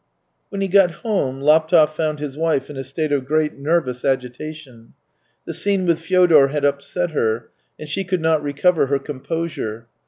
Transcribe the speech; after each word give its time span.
When 0.49 0.61
he 0.61 0.67
got 0.67 1.05
home 1.05 1.41
Laptev 1.41 1.91
found 1.91 2.17
his 2.19 2.35
wife 2.35 2.71
in 2.71 2.75
a 2.75 2.83
state 2.83 3.11
of 3.11 3.27
great 3.27 3.59
nervous 3.59 4.03
agitation. 4.03 4.93
The 5.45 5.53
scene 5.53 5.85
with 5.85 5.99
Fyodor 5.99 6.47
had 6.47 6.65
upset 6.65 7.11
her, 7.11 7.49
and 7.77 7.87
she 7.87 8.03
could 8.03 8.19
not 8.19 8.41
recover 8.41 8.87
her 8.87 8.97
composure. 8.97 9.85